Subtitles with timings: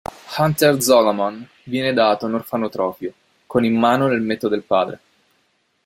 [0.39, 3.13] Hunter Zolomon viene dato a un orfanotrofio,
[3.45, 4.99] con in mano l'elmetto del padre.